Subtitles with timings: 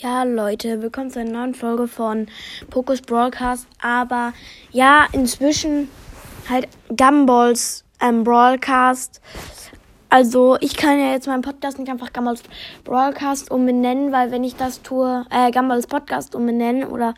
[0.00, 2.28] Ja, Leute, willkommen zu einer neuen Folge von
[2.70, 3.66] Pokus Broadcast.
[3.82, 4.32] Aber
[4.70, 5.88] ja, inzwischen
[6.48, 9.20] halt Gumballs ähm, Broadcast.
[10.08, 12.44] Also, ich kann ja jetzt meinen Podcast nicht einfach Gumballs
[12.84, 17.14] Broadcast umbenennen, weil wenn ich das tue, äh, Gumballs Podcast umbenennen oder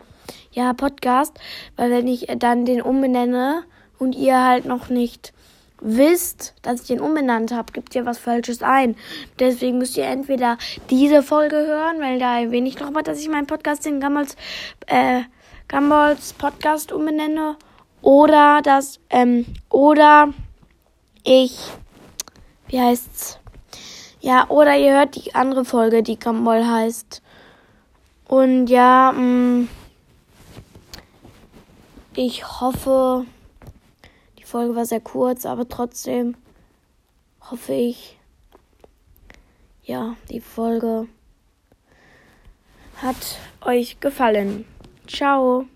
[0.51, 1.39] ja, Podcast,
[1.77, 3.65] weil wenn ich dann den umbenenne
[3.99, 5.35] und ihr halt noch nicht
[5.81, 8.97] wisst, dass ich den umbenannt habe, gibt ihr was Falsches ein.
[9.39, 10.59] Deswegen müsst ihr entweder
[10.91, 14.37] diese Folge hören, weil da erwähne ich nochmal, dass ich meinen Podcast in Gumballs,
[14.87, 15.23] äh,
[15.69, 17.57] Gumballs Podcast umbenenne.
[18.03, 20.33] Oder das, ähm, oder
[21.23, 21.59] ich,
[22.69, 23.39] wie heißt's?
[24.21, 27.23] Ja, oder ihr hört die andere Folge, die Gumball heißt.
[28.29, 29.69] Und ja, mh, mm,
[32.17, 33.25] ich hoffe,
[34.51, 36.37] Folge war sehr kurz, aber trotzdem
[37.41, 38.19] hoffe ich,
[39.85, 41.07] ja, die Folge
[42.97, 44.65] hat euch gefallen.
[45.07, 45.67] Ciao.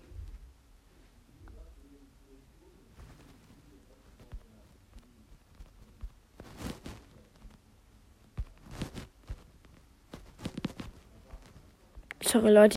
[12.21, 12.73] Sorry, Leute.